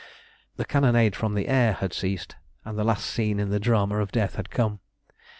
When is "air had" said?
1.47-1.93